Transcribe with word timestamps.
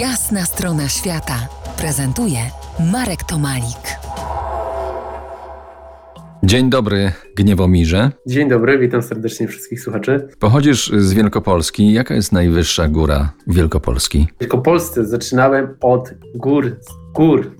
Jasna 0.00 0.44
strona 0.44 0.88
świata 0.88 1.48
prezentuje 1.78 2.38
Marek 2.92 3.24
Tomalik. 3.24 3.98
Dzień 6.42 6.70
dobry, 6.70 7.12
Gniewomirze. 7.36 8.10
Dzień 8.26 8.48
dobry, 8.48 8.78
witam 8.78 9.02
serdecznie 9.02 9.48
wszystkich 9.48 9.80
słuchaczy. 9.80 10.28
Pochodzisz 10.38 10.92
z 10.96 11.12
Wielkopolski. 11.12 11.92
Jaka 11.92 12.14
jest 12.14 12.32
najwyższa 12.32 12.88
góra 12.88 13.32
Wielkopolski? 13.46 14.28
W 14.36 14.40
Wielkopolsce 14.40 15.04
zaczynałem 15.04 15.68
od 15.80 16.14
gór, 16.34 16.76
gór, 17.14 17.52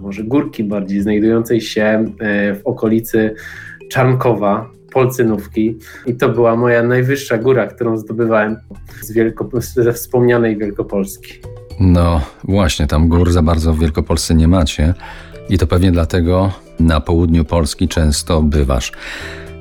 może 0.00 0.24
górki 0.24 0.64
bardziej, 0.64 1.00
znajdującej 1.02 1.60
się 1.60 1.82
e, 1.82 2.54
w 2.54 2.60
okolicy 2.64 3.34
Czarnkowa, 3.90 4.70
Polcynówki 4.92 5.78
i 6.06 6.16
to 6.16 6.28
była 6.28 6.56
moja 6.56 6.82
najwyższa 6.82 7.38
góra, 7.38 7.66
którą 7.66 7.96
zdobywałem 7.96 8.56
z 9.00 9.12
Wielko, 9.12 9.48
ze 9.60 9.92
wspomnianej 9.92 10.58
Wielkopolski. 10.58 11.32
No 11.80 12.20
właśnie, 12.44 12.86
tam 12.86 13.08
gór 13.08 13.32
za 13.32 13.42
bardzo 13.42 13.72
w 13.72 13.78
Wielkopolsce 13.78 14.34
nie 14.34 14.48
macie 14.48 14.94
i 15.48 15.58
to 15.58 15.66
pewnie 15.66 15.92
dlatego 15.92 16.52
na 16.80 17.00
południu 17.00 17.44
Polski 17.44 17.88
często 17.88 18.42
bywasz. 18.42 18.92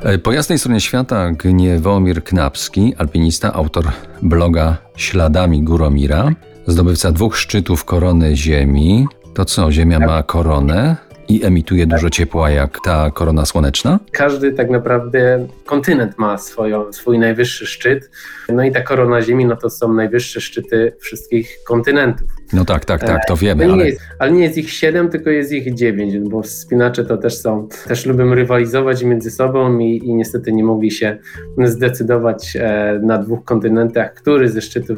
E, 0.03 0.17
po 0.17 0.31
jasnej 0.31 0.59
stronie 0.59 0.81
świata 0.81 1.31
Gniewomir 1.31 2.23
Knapski, 2.23 2.95
alpinista, 2.97 3.53
autor 3.53 3.91
bloga 4.21 4.77
Śladami 4.95 5.63
Góromira, 5.63 6.31
zdobywca 6.67 7.11
dwóch 7.11 7.37
szczytów 7.37 7.85
korony 7.85 8.35
Ziemi. 8.35 9.07
To 9.33 9.45
co, 9.45 9.71
Ziemia 9.71 9.99
ma 9.99 10.23
koronę? 10.23 11.10
I 11.31 11.45
emituje 11.45 11.85
dużo 11.85 12.09
ciepła 12.09 12.49
jak 12.49 12.77
ta 12.83 13.11
korona 13.11 13.45
słoneczna? 13.45 13.99
Każdy 14.11 14.53
tak 14.53 14.69
naprawdę 14.69 15.47
kontynent 15.65 16.17
ma 16.17 16.37
swoją, 16.37 16.93
swój 16.93 17.19
najwyższy 17.19 17.65
szczyt. 17.65 18.09
No 18.49 18.63
i 18.63 18.71
ta 18.71 18.81
korona 18.81 19.21
Ziemi, 19.21 19.45
no 19.45 19.55
to 19.55 19.69
są 19.69 19.93
najwyższe 19.93 20.41
szczyty 20.41 20.95
wszystkich 20.99 21.57
kontynentów. 21.67 22.27
No 22.53 22.65
tak, 22.65 22.85
tak, 22.85 23.03
tak, 23.03 23.25
to 23.27 23.37
wiemy. 23.37 23.67
No 23.67 23.73
ale... 23.73 23.83
Nie 23.83 23.89
jest, 23.89 24.01
ale 24.19 24.31
nie 24.31 24.43
jest 24.43 24.57
ich 24.57 24.71
siedem, 24.71 25.09
tylko 25.09 25.29
jest 25.29 25.51
ich 25.51 25.73
dziewięć, 25.73 26.19
bo 26.19 26.41
wspinacze 26.41 27.05
to 27.05 27.17
też 27.17 27.37
są, 27.37 27.67
też 27.87 28.05
lubią 28.05 28.35
rywalizować 28.35 29.03
między 29.03 29.31
sobą 29.31 29.79
i, 29.79 29.97
i 29.97 30.13
niestety 30.15 30.51
nie 30.51 30.63
mogli 30.63 30.91
się 30.91 31.17
zdecydować 31.65 32.55
e, 32.55 32.99
na 33.03 33.17
dwóch 33.17 33.43
kontynentach, 33.43 34.13
który 34.13 34.49
ze 34.49 34.61
szczytów 34.61 34.97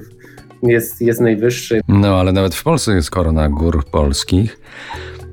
jest, 0.63 1.01
jest 1.01 1.21
najwyższy. 1.21 1.81
No 1.87 2.19
ale 2.19 2.31
nawet 2.31 2.55
w 2.55 2.63
Polsce 2.63 2.95
jest 2.95 3.11
korona 3.11 3.49
gór 3.49 3.85
polskich. 3.85 4.59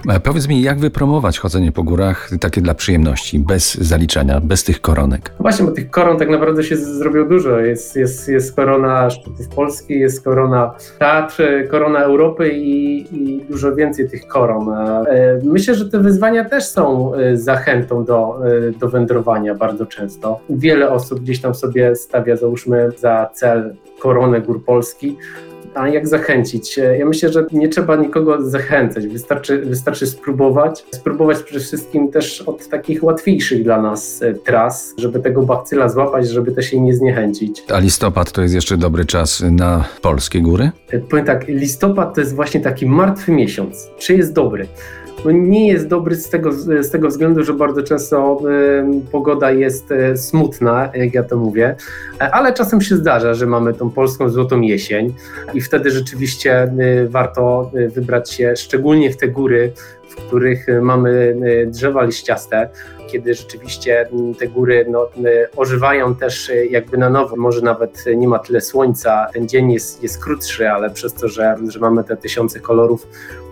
E, 0.08 0.20
powiedz 0.20 0.48
mi, 0.48 0.62
jak 0.62 0.78
wypromować 0.78 1.38
chodzenie 1.38 1.72
po 1.72 1.82
górach 1.82 2.30
takie 2.40 2.60
dla 2.60 2.74
przyjemności, 2.74 3.38
bez 3.38 3.74
zaliczania, 3.74 4.40
bez 4.40 4.64
tych 4.64 4.80
koronek? 4.80 5.30
No 5.38 5.42
właśnie, 5.42 5.66
bo 5.66 5.72
tych 5.72 5.90
koron 5.90 6.18
tak 6.18 6.28
naprawdę 6.28 6.64
się 6.64 6.76
zrobiło 6.76 7.24
dużo. 7.24 7.58
Jest, 7.58 7.96
jest, 7.96 8.28
jest 8.28 8.56
korona 8.56 9.10
szczytów 9.10 9.48
Polski, 9.48 9.98
jest 9.98 10.24
korona 10.24 10.74
Tatr, 10.98 11.42
korona 11.70 11.98
Europy 11.98 12.48
i, 12.48 13.06
i 13.16 13.44
dużo 13.50 13.74
więcej 13.74 14.10
tych 14.10 14.26
koron. 14.26 14.72
E, 14.72 15.40
myślę, 15.44 15.74
że 15.74 15.90
te 15.90 15.98
wyzwania 15.98 16.44
też 16.44 16.64
są 16.64 17.14
e, 17.14 17.36
zachętą 17.36 18.04
do, 18.04 18.40
do 18.80 18.88
wędrowania 18.88 19.54
bardzo 19.54 19.86
często. 19.86 20.40
Wiele 20.50 20.90
osób 20.90 21.20
gdzieś 21.20 21.40
tam 21.40 21.54
sobie 21.54 21.96
stawia, 21.96 22.36
załóżmy, 22.36 22.90
za 22.98 23.30
cel 23.34 23.74
koronę 24.00 24.40
gór 24.40 24.64
Polski, 24.64 25.16
a 25.74 25.88
jak 25.88 26.08
zachęcić? 26.08 26.76
Ja 26.98 27.06
myślę, 27.06 27.32
że 27.32 27.46
nie 27.52 27.68
trzeba 27.68 27.96
nikogo 27.96 28.42
zachęcać, 28.50 29.06
wystarczy, 29.06 29.58
wystarczy 29.58 30.06
spróbować. 30.06 30.84
Spróbować 30.90 31.42
przede 31.42 31.60
wszystkim 31.60 32.10
też 32.10 32.42
od 32.42 32.68
takich 32.68 33.04
łatwiejszych 33.04 33.64
dla 33.64 33.82
nas 33.82 34.22
e, 34.22 34.34
tras, 34.34 34.94
żeby 34.98 35.20
tego 35.20 35.42
bakcyla 35.42 35.88
złapać, 35.88 36.28
żeby 36.28 36.52
też 36.52 36.72
jej 36.72 36.82
nie 36.82 36.94
zniechęcić. 36.94 37.62
A 37.68 37.78
listopad 37.78 38.32
to 38.32 38.42
jest 38.42 38.54
jeszcze 38.54 38.76
dobry 38.76 39.04
czas 39.04 39.42
na 39.50 39.84
polskie 40.02 40.40
góry? 40.40 40.70
E, 40.90 40.98
powiem 40.98 41.24
tak, 41.24 41.48
listopad 41.48 42.14
to 42.14 42.20
jest 42.20 42.34
właśnie 42.34 42.60
taki 42.60 42.86
martwy 42.86 43.32
miesiąc. 43.32 43.90
Czy 43.98 44.16
jest 44.16 44.32
dobry? 44.32 44.66
No 45.24 45.30
nie 45.30 45.68
jest 45.68 45.88
dobry 45.88 46.16
z 46.16 46.28
tego, 46.28 46.52
z 46.80 46.90
tego 46.90 47.08
względu, 47.08 47.44
że 47.44 47.54
bardzo 47.54 47.82
często 47.82 48.40
y, 48.48 49.10
pogoda 49.12 49.50
jest 49.50 49.90
y, 49.90 50.16
smutna, 50.16 50.90
jak 50.94 51.14
ja 51.14 51.22
to 51.22 51.36
mówię, 51.36 51.76
ale 52.18 52.52
czasem 52.52 52.80
się 52.80 52.96
zdarza, 52.96 53.34
że 53.34 53.46
mamy 53.46 53.74
tą 53.74 53.90
polską 53.90 54.28
złotą 54.28 54.60
jesień 54.60 55.14
i 55.54 55.60
wtedy 55.60 55.90
rzeczywiście 55.90 56.72
y, 57.04 57.08
warto 57.08 57.70
wybrać 57.94 58.32
się 58.32 58.56
szczególnie 58.56 59.10
w 59.10 59.16
te 59.16 59.28
góry, 59.28 59.72
w 60.10 60.14
których 60.14 60.66
mamy 60.82 61.36
drzewa 61.66 62.04
liściaste, 62.04 62.68
kiedy 63.10 63.34
rzeczywiście 63.34 64.08
te 64.38 64.48
góry 64.48 64.86
no, 64.90 65.08
ożywają 65.56 66.14
też 66.14 66.50
jakby 66.70 66.98
na 66.98 67.10
nowo. 67.10 67.36
Może 67.36 67.60
nawet 67.60 68.04
nie 68.16 68.28
ma 68.28 68.38
tyle 68.38 68.60
słońca, 68.60 69.26
ten 69.34 69.48
dzień 69.48 69.72
jest, 69.72 70.02
jest 70.02 70.24
krótszy, 70.24 70.70
ale 70.70 70.90
przez 70.90 71.14
to, 71.14 71.28
że, 71.28 71.56
że 71.68 71.78
mamy 71.78 72.04
te 72.04 72.16
tysiące 72.16 72.60
kolorów, 72.60 73.06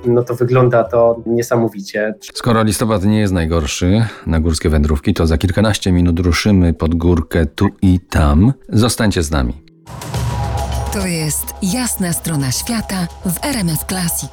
no 0.05 0.23
to 0.23 0.35
wygląda 0.35 0.85
to 0.85 1.23
niesamowicie. 1.27 2.15
Skoro 2.35 2.63
listopad 2.63 3.05
nie 3.05 3.21
jest 3.21 3.33
najgorszy 3.33 4.03
na 4.27 4.41
górskie 4.41 4.69
wędrówki, 4.69 5.15
to 5.15 5.27
za 5.27 5.39
kilkanaście 5.39 5.93
minut 5.93 6.21
ruszymy 6.21 6.75
pod 6.75 6.95
górkę 6.95 7.47
tu 7.47 7.67
i 7.83 8.01
tam. 8.11 8.53
Zostańcie 8.69 9.23
z 9.23 9.31
nami. 9.31 9.63
To 10.93 11.07
jest 11.07 11.55
jasna 11.63 12.13
strona 12.13 12.53
świata 12.53 13.07
w 13.27 13.45
RMS 13.45 13.85
Classic. 13.89 14.31